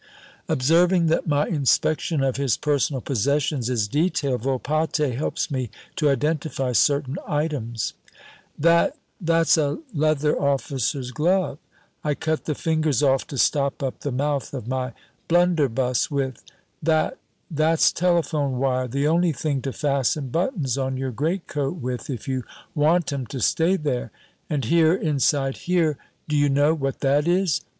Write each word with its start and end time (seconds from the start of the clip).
Observing 0.49 1.05
that 1.05 1.27
my 1.27 1.45
inspection 1.45 2.23
of 2.23 2.37
his 2.37 2.57
personal 2.57 3.01
possessions 3.01 3.69
is 3.69 3.87
detailed, 3.87 4.41
Volpatte 4.41 5.13
helps 5.13 5.51
me 5.51 5.69
to 5.95 6.09
identify 6.09 6.71
certain 6.71 7.17
items 7.27 7.93
"That, 8.57 8.97
that's 9.23 9.57
a 9.59 9.77
leather 9.93 10.35
officer's 10.41 11.11
glove. 11.11 11.59
I 12.03 12.15
cut 12.15 12.45
the 12.45 12.55
fingers 12.55 13.03
off 13.03 13.27
to 13.27 13.37
stop 13.37 13.83
up 13.83 13.99
the 13.99 14.11
mouth 14.11 14.55
of 14.55 14.67
my 14.67 14.93
blunderbuss 15.27 16.09
with; 16.09 16.41
that, 16.81 17.19
that's 17.51 17.91
telephone 17.91 18.57
wire, 18.57 18.87
the 18.87 19.07
only 19.07 19.31
thing 19.33 19.61
to 19.61 19.71
fasten 19.71 20.29
buttons 20.29 20.79
on 20.79 20.97
your 20.97 21.11
greatcoat 21.11 21.75
with 21.75 22.09
if 22.09 22.27
you 22.27 22.43
want 22.73 23.13
'em 23.13 23.27
to 23.27 23.39
stay 23.39 23.75
there; 23.75 24.09
and 24.49 24.65
here, 24.65 24.95
inside 24.95 25.57
here, 25.69 25.99
d'you 26.27 26.49
know 26.49 26.73
what 26.73 27.01
that 27.01 27.27
is? 27.27 27.61